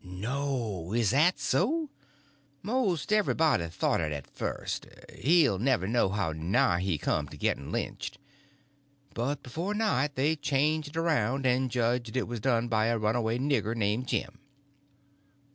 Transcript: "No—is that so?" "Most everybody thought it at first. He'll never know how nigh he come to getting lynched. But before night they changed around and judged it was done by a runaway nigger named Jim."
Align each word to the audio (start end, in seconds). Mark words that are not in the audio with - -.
"No—is 0.03 1.11
that 1.11 1.37
so?" 1.39 1.91
"Most 2.63 3.13
everybody 3.13 3.67
thought 3.67 4.01
it 4.01 4.11
at 4.11 4.25
first. 4.25 4.87
He'll 5.15 5.59
never 5.59 5.87
know 5.87 6.09
how 6.09 6.31
nigh 6.31 6.79
he 6.79 6.97
come 6.97 7.27
to 7.27 7.37
getting 7.37 7.71
lynched. 7.71 8.17
But 9.13 9.43
before 9.43 9.75
night 9.75 10.15
they 10.15 10.35
changed 10.35 10.97
around 10.97 11.45
and 11.45 11.69
judged 11.69 12.17
it 12.17 12.27
was 12.27 12.39
done 12.39 12.67
by 12.67 12.87
a 12.87 12.97
runaway 12.97 13.37
nigger 13.37 13.75
named 13.75 14.07
Jim." 14.07 14.39